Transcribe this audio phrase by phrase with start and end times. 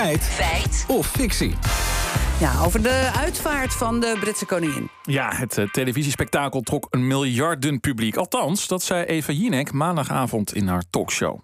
[0.00, 0.22] Feit.
[0.22, 0.84] Feit.
[0.88, 1.54] Of fictie.
[2.38, 4.90] Ja, over de uitvaart van de Britse koningin.
[5.02, 8.16] Ja, het uh, televisiespektakel trok een miljarden publiek.
[8.16, 11.38] Althans, dat zei Eva Jinek maandagavond in haar talkshow.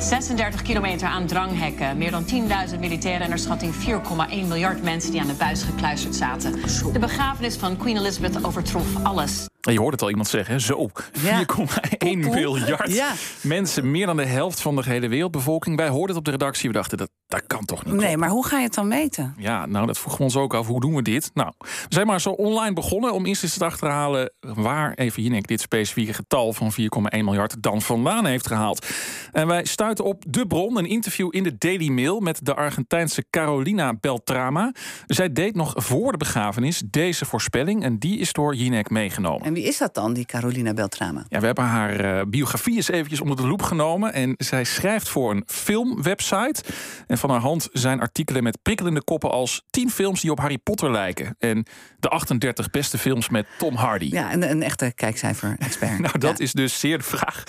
[0.00, 1.98] 36 kilometer aan dranghekken.
[1.98, 2.24] Meer dan
[2.72, 3.80] 10.000 militairen en naar schatting 4,1
[4.28, 6.52] miljard mensen die aan de buis gekluisterd zaten.
[6.92, 9.46] De begrafenis van Queen Elizabeth overtrof alles.
[9.72, 10.90] Je hoort het al iemand zeggen, zo.
[11.12, 13.12] 4,1 miljard Ja.
[13.40, 13.90] mensen.
[13.90, 15.76] Meer dan de helft van de hele wereldbevolking.
[15.76, 16.68] Wij hoorden het op de redactie.
[16.68, 17.86] We dachten, dat, dat kan toch niet?
[17.86, 18.18] Nee, kloppen?
[18.20, 19.34] maar hoe ga je het dan meten?
[19.38, 20.66] Ja, nou, dat vroegen we ons ook af.
[20.66, 21.30] Hoe doen we dit?
[21.34, 25.46] Nou, we zijn maar zo online begonnen om eerst eens te achterhalen waar even Jinek
[25.46, 28.86] dit specifieke getal van 4,1 miljard dan vandaan heeft gehaald.
[29.32, 33.24] En wij stuiten op de bron, een interview in de Daily Mail met de Argentijnse
[33.30, 34.72] Carolina Beltrama.
[35.06, 39.56] Zij deed nog voor de begrafenis deze voorspelling en die is door Jinek meegenomen.
[39.58, 41.24] Wie is dat dan, die Carolina Beltrama?
[41.28, 44.12] Ja, we hebben haar eh, biografie eens eventjes onder de loep genomen.
[44.12, 46.62] En zij schrijft voor een filmwebsite.
[47.06, 50.58] En van haar hand zijn artikelen met prikkelende koppen als 10 films die op Harry
[50.58, 51.36] Potter lijken.
[51.38, 51.66] En
[51.98, 54.08] de 38 beste films met Tom Hardy.
[54.10, 55.98] Ja, een, een echte kijkcijfer-expert.
[56.08, 56.44] Nou, dat Ja.
[56.44, 57.42] is dus zeer de vraag.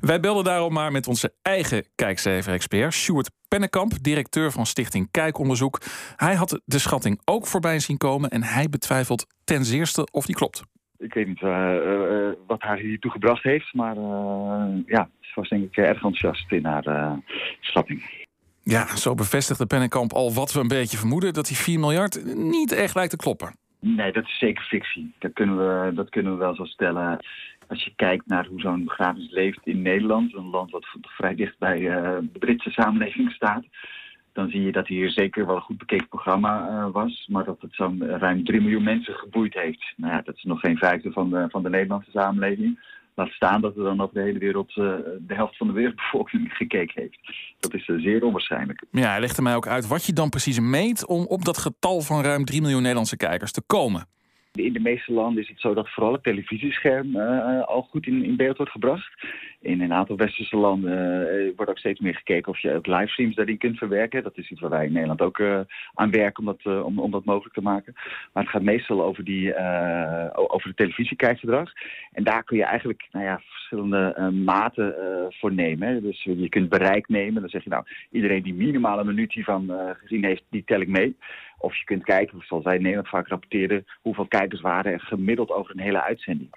[0.00, 5.80] Wij belden daarom maar met onze eigen kijkcijfer-expert, Stuart Pennekamp, directeur van Stichting Kijkonderzoek.
[6.16, 10.34] Hij had de schatting ook voorbij zien komen en hij betwijfelt ten zeerste of die
[10.34, 10.62] klopt.
[10.98, 15.48] Ik weet niet eh, eh, wat haar hiertoe gebracht heeft, maar eh, ja, ze was
[15.48, 17.12] denk ik erg enthousiast in haar eh,
[17.60, 18.26] schatting.
[18.62, 22.72] Ja, zo bevestigde Pennekamp al wat we een beetje vermoeden: dat die 4 miljard niet
[22.72, 23.56] echt lijkt te kloppen.
[23.80, 25.14] Nee, dat is zeker fictie.
[25.18, 27.18] Dat kunnen we, dat kunnen we wel zo stellen.
[27.68, 31.58] Als je kijkt naar hoe zo'n begrafenis leeft in Nederland, een land wat vrij dicht
[31.58, 33.64] bij eh, de Britse samenleving staat,
[34.34, 37.60] dan zie je dat hier zeker wel een goed bekeken programma eh, was, maar dat
[37.60, 39.92] het zo'n ruim 3 miljoen mensen geboeid heeft.
[39.96, 42.80] Nou ja, dat is nog geen vijfde van de, van de Nederlandse samenleving.
[43.14, 44.74] Laat staan dat er dan over de hele wereld eh,
[45.18, 47.18] de helft van de wereldbevolking gekeken heeft.
[47.58, 48.84] Dat is eh, zeer onwaarschijnlijk.
[48.90, 52.00] Ja, hij legde mij ook uit wat je dan precies meet om op dat getal
[52.00, 54.06] van ruim 3 miljoen Nederlandse kijkers te komen.
[54.54, 58.24] In de meeste landen is het zo dat vooral het televisiescherm eh, al goed in,
[58.24, 59.24] in beeld wordt gebracht.
[59.60, 63.34] In een aantal westerse landen eh, wordt ook steeds meer gekeken of je ook livestreams
[63.34, 64.22] daarin kunt verwerken.
[64.22, 65.60] Dat is iets waar wij in Nederland ook eh,
[65.94, 67.92] aan werken om dat, eh, om, om dat mogelijk te maken.
[68.32, 71.72] Maar het gaat meestal over, die, eh, over het televisiekijkgedrag.
[72.12, 76.02] En daar kun je eigenlijk nou ja, verschillende eh, maten eh, voor nemen.
[76.02, 77.40] Dus je kunt bereik nemen.
[77.40, 80.80] Dan zeg je nou, iedereen die minimaal een minuut hiervan eh, gezien heeft, die tel
[80.80, 81.16] ik mee.
[81.64, 85.50] Of je kunt kijken, zoals wij in Nederland vaak rapporteren, hoeveel kijkers waren er gemiddeld
[85.50, 86.50] over een hele uitzending.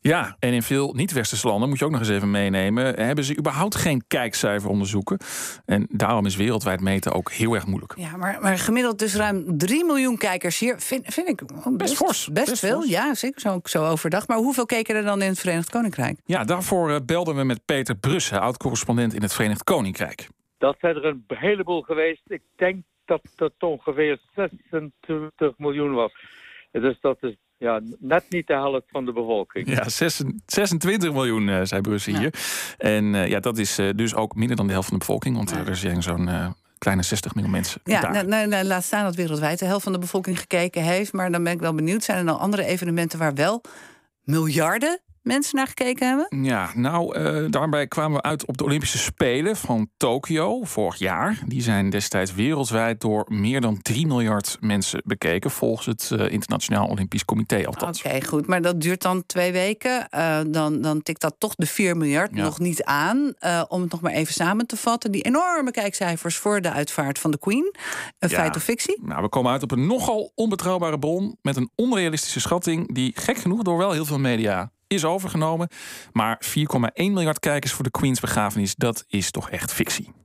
[0.00, 3.38] Ja, en in veel niet-westerse landen, moet je ook nog eens even meenemen, hebben ze
[3.38, 5.18] überhaupt geen kijkcijferonderzoeken.
[5.64, 7.94] En daarom is wereldwijd meten ook heel erg moeilijk.
[7.96, 10.80] Ja, maar, maar gemiddeld dus ruim 3 miljoen kijkers hier.
[10.80, 12.90] Vind, vind ik oh, best, fors, Best, best veel, fors.
[12.90, 14.28] ja, zeker zo, zo overdag.
[14.28, 16.18] Maar hoeveel keken er dan in het Verenigd Koninkrijk?
[16.24, 20.28] Ja, daarvoor eh, belden we met Peter Brussen, oud-correspondent in het Verenigd Koninkrijk.
[20.58, 22.22] Dat zijn er een heleboel geweest.
[22.26, 26.12] Ik denk dat het ongeveer 26 miljoen was.
[26.72, 29.68] Dus dat is ja, net niet de helft van de bevolking.
[29.68, 32.18] Ja, 26 26 miljoen, eh, zei Brussen Ja.
[32.18, 32.34] hier.
[32.78, 35.36] En eh, ja, dat is eh, dus ook minder dan de helft van de bevolking,
[35.36, 36.28] want er zijn zo'n
[36.78, 37.80] kleine 60 miljoen mensen.
[37.84, 38.12] Ja, daar.
[38.12, 41.12] nou, nou, nou, laat staan dat wereldwijd de helft van de bevolking gekeken heeft.
[41.12, 42.04] Maar dan ben ik wel benieuwd.
[42.04, 43.62] Zijn er dan andere evenementen waar wel
[44.22, 46.44] miljarden mensen naar gekeken hebben?
[46.44, 51.38] Ja, nou, eh, daarbij kwamen we uit op de Olympische Spelen van Tokio vorig jaar.
[51.46, 56.86] Die zijn destijds wereldwijd door meer dan 3 miljard mensen bekeken, volgens het eh, Internationaal
[56.88, 58.02] Olympisch Comité althans.
[58.04, 58.46] Oké, goed.
[58.46, 60.08] Maar dat duurt dan twee weken.
[60.08, 62.42] Eh, dan, dan tikt dat toch de 4 miljard Ja.
[62.44, 63.32] nog niet aan.
[63.68, 65.12] Om het nog maar even samen te vatten.
[65.12, 67.74] Die enorme kijkcijfers voor de uitvaart van de Queen.
[68.18, 68.36] Een Ja.
[68.36, 68.98] feit of fictie?
[69.02, 73.36] Nou, we komen uit op een nogal onbetrouwbare bron met een onrealistische schatting die gek
[73.38, 75.68] genoeg door wel heel veel media is overgenomen.
[76.12, 76.58] Maar 4,1
[76.94, 80.14] miljard kijkers voor de Queens begrafenis, dat is toch echt fictie.